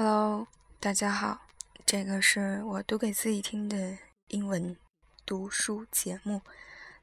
[0.00, 0.46] Hello，
[0.78, 1.46] 大家好，
[1.86, 3.96] 这个是我读给自己听的
[4.28, 4.76] 英文
[5.24, 6.42] 读书节目。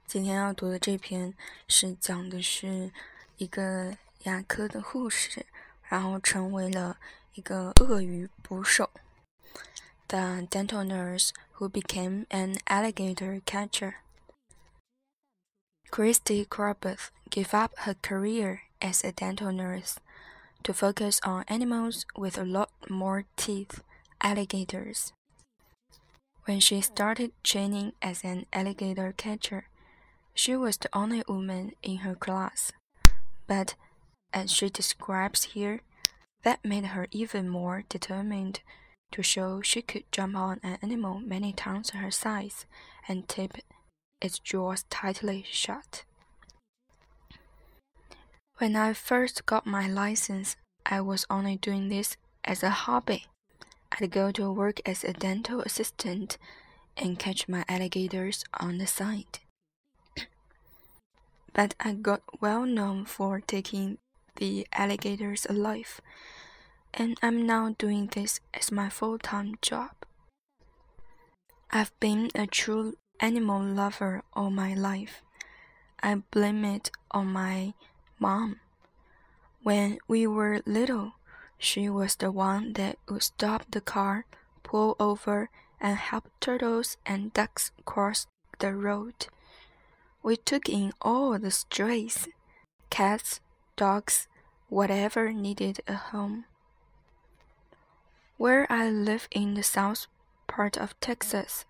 [0.06, 1.34] 今天要读的这篇
[1.68, 2.92] 是讲的是
[3.38, 5.46] 一个牙科的护士，
[5.84, 6.98] 然后成为了
[7.34, 8.92] 一个鳄鱼捕手。
[10.08, 13.96] The dental nurse who became an alligator catcher.
[15.90, 19.96] Christy Corbett gave up her career as a dental nurse
[20.63, 23.83] to focus on animals with a lot more teeth,
[24.21, 25.13] alligators.
[26.45, 29.69] When she started training as an alligator catcher,
[30.35, 32.73] she was the only woman in her class.
[33.47, 33.75] But,
[34.33, 35.81] as she describes here,
[36.45, 38.61] that made her even more determined
[39.13, 42.67] to show she could jump on an animal many times her size
[43.09, 43.59] and tip
[44.21, 46.05] its jaws tightly shut.
[48.59, 53.27] When I first got my license, I was only doing this as a hobby.
[53.93, 56.39] I'd go to work as a dental assistant
[56.97, 59.39] and catch my alligators on the side.
[61.53, 63.99] but I got well known for taking
[64.35, 66.01] the alligators alive,
[66.93, 69.93] and I'm now doing this as my full time job.
[71.71, 75.23] I've been a true animal lover all my life.
[76.03, 77.75] I blame it on my
[78.19, 78.61] mom.
[79.63, 81.15] When we were little,
[81.59, 84.25] she was the one that would stop the car,
[84.63, 88.27] pull over, and help turtles and ducks cross
[88.59, 89.27] the road.
[90.23, 92.29] We took in all the strays
[92.91, 93.41] cats,
[93.77, 94.29] dogs,
[94.69, 96.45] whatever needed a home.
[98.37, 100.07] Where I live in the south
[100.47, 101.65] part of Texas,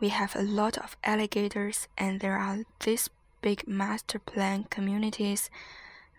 [0.00, 3.08] we have a lot of alligators, and there are these
[3.40, 5.50] big master plan communities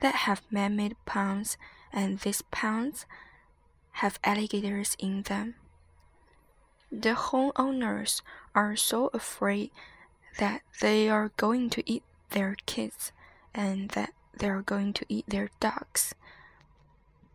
[0.01, 1.57] that have man-made ponds,
[1.91, 3.05] and these ponds
[3.93, 5.55] have alligators in them.
[6.91, 8.21] The homeowners
[8.53, 9.71] are so afraid
[10.37, 13.11] that they are going to eat their kids
[13.53, 16.13] and that they are going to eat their dogs.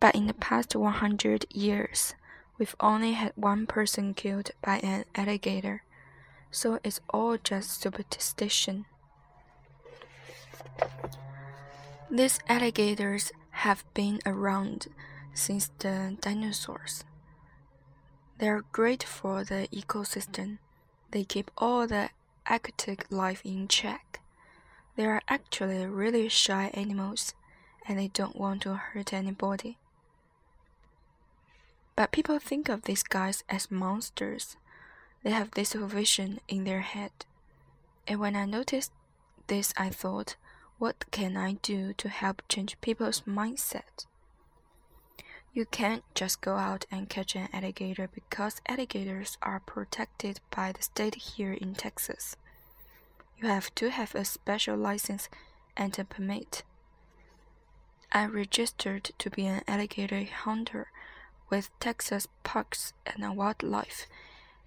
[0.00, 2.14] But in the past 100 years,
[2.58, 5.82] we've only had one person killed by an alligator,
[6.50, 8.86] so it's all just superstition.
[12.14, 13.32] These alligators
[13.64, 14.88] have been around
[15.32, 17.04] since the dinosaurs.
[18.36, 20.58] They're great for the ecosystem.
[21.10, 22.10] They keep all the
[22.46, 24.20] aquatic life in check.
[24.94, 27.32] They are actually really shy animals
[27.88, 29.78] and they don't want to hurt anybody.
[31.96, 34.58] But people think of these guys as monsters.
[35.22, 37.12] They have this vision in their head.
[38.06, 38.92] And when I noticed
[39.46, 40.36] this, I thought,
[40.82, 44.04] what can I do to help change people's mindset?
[45.54, 50.82] You can't just go out and catch an alligator because alligators are protected by the
[50.82, 52.34] state here in Texas.
[53.38, 55.28] You have to have a special license
[55.76, 56.64] and a permit.
[58.10, 60.88] I registered to be an alligator hunter
[61.48, 64.08] with Texas Parks and Wildlife,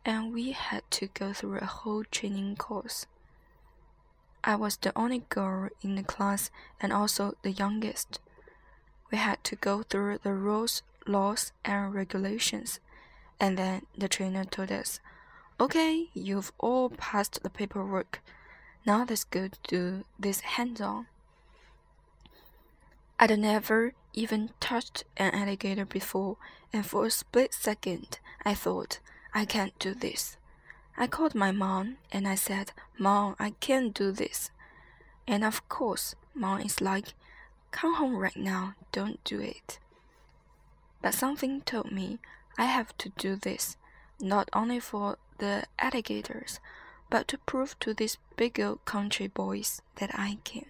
[0.05, 3.05] and we had to go through a whole training course.
[4.47, 8.19] I was the only girl in the class and also the youngest.
[9.11, 12.79] We had to go through the rules, laws, and regulations.
[13.39, 14.99] And then the trainer told us,
[15.59, 18.21] Okay, you've all passed the paperwork.
[18.85, 21.07] Now let's go do this hands on.
[23.19, 26.37] I'd never even touched an alligator before,
[26.71, 28.99] and for a split second I thought,
[29.33, 30.37] I can't do this.
[30.97, 34.51] I called my mom and I said, Mom, I can't do this.
[35.27, 37.13] And of course, Mom is like,
[37.71, 39.79] Come home right now, don't do it.
[41.01, 42.19] But something told me
[42.57, 43.75] I have to do this,
[44.19, 46.59] not only for the alligators,
[47.09, 50.65] but to prove to these big old country boys that I can.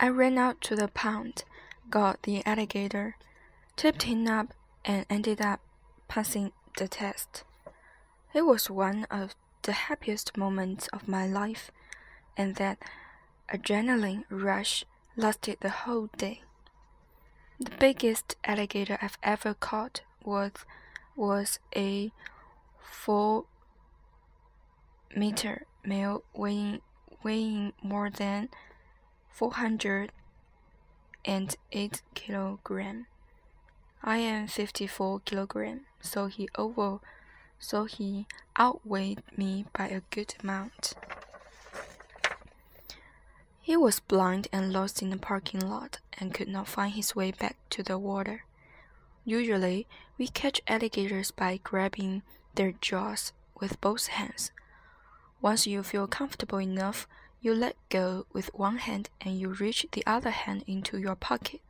[0.00, 1.44] I ran out to the pond,
[1.90, 3.16] got the alligator,
[3.76, 4.54] tipped him up,
[4.84, 5.60] and ended up
[6.08, 7.44] passing the test.
[8.34, 11.70] It was one of the happiest moments of my life,
[12.36, 12.78] and that
[13.52, 14.84] adrenaline rush
[15.16, 16.42] lasted the whole day.
[17.60, 20.52] The biggest alligator I've ever caught was
[21.14, 22.10] was a
[22.80, 23.44] four
[25.14, 26.80] meter male weighing
[27.22, 28.48] weighing more than
[29.30, 30.10] four hundred
[31.24, 33.06] and eight kilogram.
[34.02, 36.98] I am fifty four kilogram, so he over
[37.62, 38.26] so he
[38.58, 40.94] outweighed me by a good amount.
[43.60, 47.30] He was blind and lost in the parking lot and could not find his way
[47.30, 48.44] back to the water.
[49.24, 49.86] Usually,
[50.18, 52.22] we catch alligators by grabbing
[52.56, 54.50] their jaws with both hands.
[55.40, 57.06] Once you feel comfortable enough,
[57.40, 61.60] you let go with one hand and you reach the other hand into your pocket.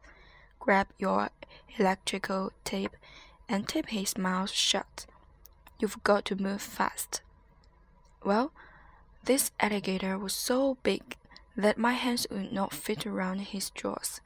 [0.58, 1.28] Grab your
[1.76, 2.96] electrical tape
[3.46, 5.04] and tape his mouth shut.
[5.82, 7.22] You've got to move fast.
[8.24, 8.52] Well,
[9.24, 11.16] this alligator was so big
[11.56, 14.20] that my hands would not fit around his jaws.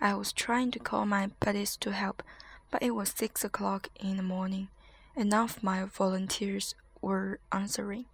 [0.00, 2.22] I was trying to call my buddies to help,
[2.70, 4.68] but it was six o'clock in the morning,
[5.14, 8.06] and none of my volunteers were answering.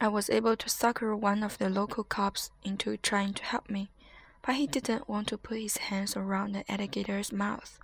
[0.00, 3.88] I was able to sucker one of the local cops into trying to help me,
[4.44, 7.78] but he didn't want to put his hands around the alligator's mouth,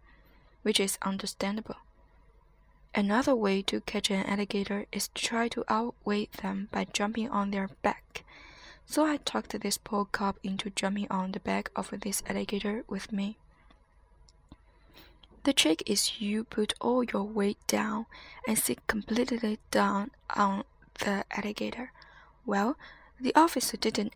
[0.62, 1.76] which is understandable.
[2.96, 7.50] Another way to catch an alligator is to try to outweigh them by jumping on
[7.50, 8.24] their back.
[8.86, 13.10] So I talked this poor cub into jumping on the back of this alligator with
[13.10, 13.36] me.
[15.42, 18.06] The trick is you put all your weight down
[18.46, 20.62] and sit completely down on
[21.00, 21.90] the alligator.
[22.46, 22.76] Well,
[23.20, 24.12] the officer didn't,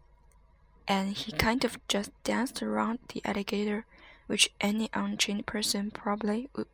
[0.87, 3.87] and he kind of just danced around the alligator,
[4.29, 6.69] which any untrained person probably would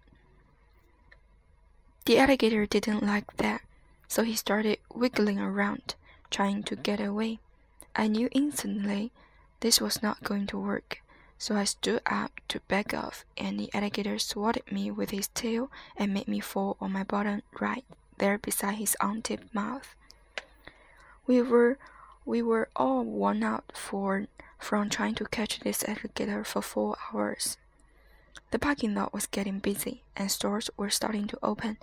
[2.04, 3.62] the alligator didn't like that,
[4.08, 5.94] so he started wiggling around,
[6.30, 7.38] trying to get away.
[7.96, 9.10] I knew instantly
[9.60, 11.02] this was not going to work,
[11.38, 15.70] so I stood up to back off, and the alligator swatted me with his tail
[15.96, 17.84] and made me fall on my bottom right
[18.18, 19.94] there beside his untipped mouth.
[21.26, 21.78] We were
[22.26, 24.26] we were all worn out for
[24.58, 27.56] from trying to catch this alligator for four hours.
[28.54, 31.76] The parking lot was getting busy and stores were starting to open,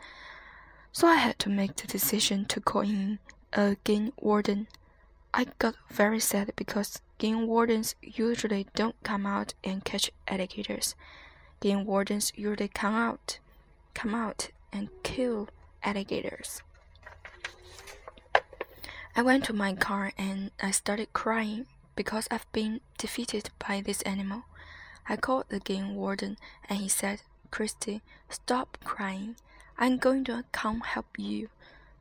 [0.94, 3.20] so I had to make the decision to call in
[3.52, 4.68] uh, a game warden.
[5.34, 10.96] I got very sad because game wardens usually don't come out and catch alligators.
[11.60, 13.40] Game wardens usually come out,
[13.94, 15.50] come out and kill
[15.84, 16.62] alligators.
[19.14, 21.66] I went to my car and I started crying
[21.98, 24.46] because I've been defeated by this animal.
[25.08, 26.38] I called the game warden
[26.70, 29.36] and he said, Christy, stop crying.
[29.78, 31.50] I'm going to come help you.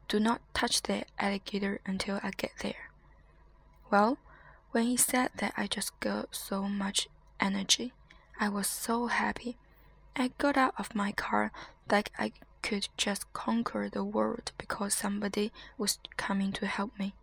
[0.08, 2.90] Do not touch the alligator until I get there.
[3.90, 4.18] Well,
[4.72, 7.08] when he said that, I just got so much
[7.40, 7.92] energy.
[8.38, 9.56] I was so happy.
[10.14, 11.52] I got out of my car
[11.90, 12.32] like I
[12.62, 17.14] could just conquer the world because somebody was coming to help me.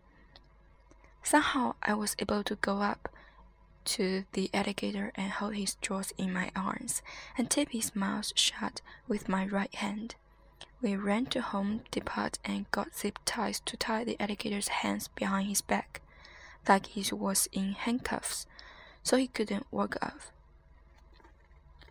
[1.22, 3.08] Somehow I was able to go up
[3.84, 7.02] to the alligator and hold his jaws in my arms
[7.36, 10.14] and tip his mouth shut with my right hand.
[10.80, 15.48] We ran to Home Depot and got zip ties to tie the alligator's hands behind
[15.48, 16.00] his back,
[16.68, 18.46] like he was in handcuffs,
[19.02, 20.30] so he couldn't walk off.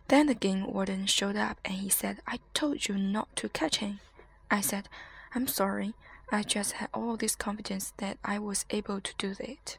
[0.08, 3.76] Then the game warden showed up and he said, I told you not to catch
[3.76, 4.00] him.
[4.50, 4.88] I said,
[5.34, 5.92] I'm sorry,
[6.32, 9.76] I just had all this confidence that I was able to do it.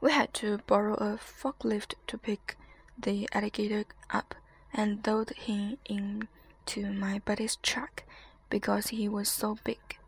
[0.00, 2.56] We had to borrow a forklift to pick
[2.98, 4.34] the alligator up
[4.72, 8.02] and load him into my buddy's truck
[8.50, 9.98] because he was so big.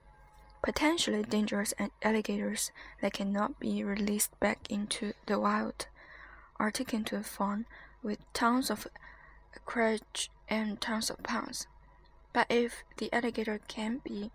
[0.62, 2.70] Potentially dangerous alligators
[3.00, 5.86] that cannot be released back into the wild
[6.58, 7.66] are taken to a farm
[8.02, 8.86] with tons of
[9.64, 11.66] courage and tons of pounds.
[12.32, 14.30] But if the alligator can be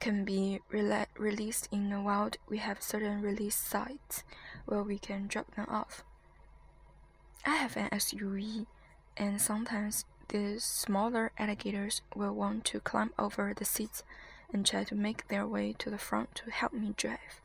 [0.00, 4.22] can be released in the wild, we have certain release sites
[4.66, 6.04] where we can drop them off.
[7.44, 8.66] I have an SUV,
[9.16, 14.02] and sometimes the smaller alligators will want to climb over the seats
[14.52, 17.40] and try to make their way to the front to help me drive.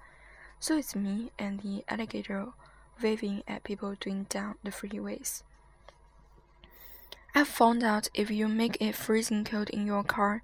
[0.59, 2.47] So it's me and the alligator
[3.01, 5.43] waving at people doing down the freeways.
[7.35, 10.43] I've found out if you make it freezing cold in your car,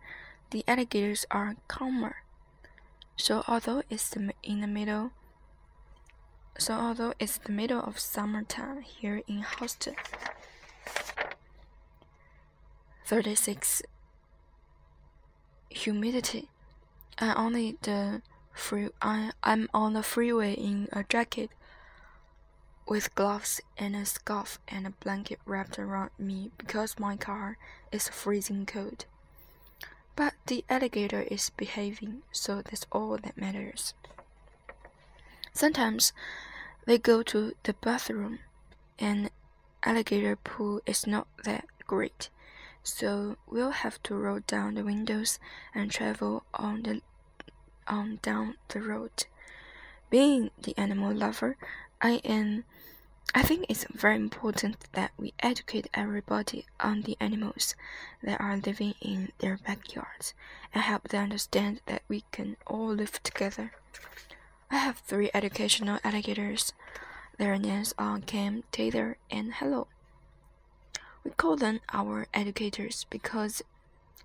[0.51, 2.24] the alligators are calmer.
[3.15, 5.12] So although it's in the middle,
[6.58, 9.96] so although it's the middle of summertime here in Houston,
[13.06, 13.82] 36
[15.70, 16.50] humidity.
[17.18, 18.22] I'm only the
[18.53, 18.89] free.
[19.01, 21.50] I, I'm on the freeway in a jacket
[22.88, 27.58] with gloves and a scarf and a blanket wrapped around me because my car
[27.91, 29.06] is freezing cold.
[30.19, 33.93] But the alligator is behaving, so that's all that matters.
[35.53, 36.11] Sometimes
[36.85, 38.39] they go to the bathroom,
[38.99, 39.31] and
[39.81, 42.27] alligator pool is not that great,
[42.83, 45.39] so we'll have to roll down the windows
[45.73, 47.01] and travel on the
[47.88, 49.23] on down the road.
[50.09, 51.55] Being the animal lover
[52.01, 52.65] I am,
[53.36, 57.75] I think it's very important that we educate everybody on the animals
[58.24, 60.33] that are living in their backyards
[60.74, 63.74] and help them understand that we can all live together.
[64.71, 66.74] I have three educational alligators.
[67.38, 69.88] Their names are Cam, Taylor, and Hello.
[71.24, 73.62] We call them our educators because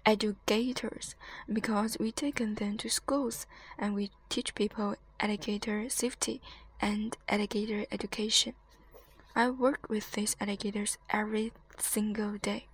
[0.07, 1.15] educators
[1.53, 3.47] because we take them to schools
[3.79, 6.41] and we teach people alligator safety
[6.81, 8.55] and alligator education.
[9.37, 12.67] I work with these alligators every single day.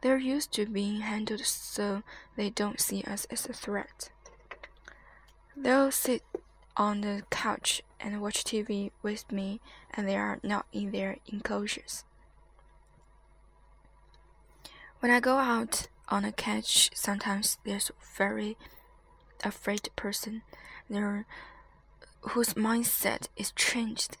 [0.00, 2.02] They're used to being handled so
[2.36, 4.10] they don't see us as a threat.
[5.56, 6.22] They'll sit
[6.76, 9.60] on the couch and watch TV with me,
[9.92, 12.04] and they are not in their enclosures.
[15.00, 18.56] When I go out on a catch, sometimes there's a very
[19.44, 20.42] afraid person
[20.88, 21.26] there
[22.22, 24.16] whose mindset is changed.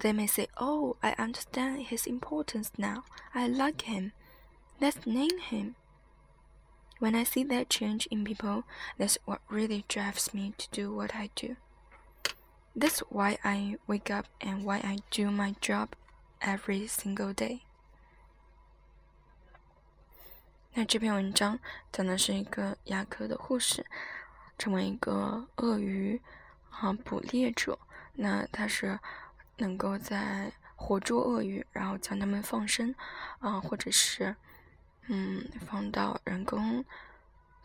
[0.00, 3.04] They may say, Oh, I understand his importance now.
[3.34, 4.12] I like him.
[4.80, 5.74] Let's name him.
[6.98, 8.64] When I see that change in people,
[8.98, 11.56] that's what really drives me to do what I do.
[12.74, 15.90] That's why I wake up and why I do my job
[16.42, 17.60] every single day.
[20.74, 21.58] 那这篇文章
[21.90, 23.86] 讲的是一个牙科的护士
[24.58, 26.20] 成为一个鳄鱼
[26.68, 27.78] 啊捕猎者，
[28.12, 29.00] 那他是
[29.61, 32.93] 能够在活捉鳄鱼，然后将它们放生
[33.39, 34.35] 啊，或者是
[35.07, 36.83] 嗯放到人工，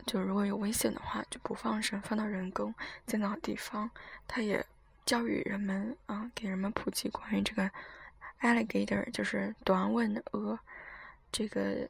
[0.05, 2.73] 就如果有危险的话就不放生，放到人工
[3.05, 3.91] 建造的地方。
[4.25, 4.65] 他也
[5.05, 7.69] 教育人们啊，给人们普及关于这个
[8.39, 10.57] alligator 就是短吻鳄
[11.31, 11.89] 这个。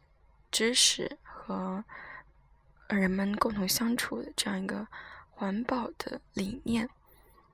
[0.50, 1.84] 知识和
[2.88, 4.88] 人们共同相处的这样一个
[5.30, 6.90] 环保的理念。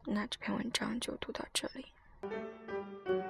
[0.05, 1.88] 那这篇文章就读到这里。
[2.24, 2.34] Thank
[3.10, 3.23] you.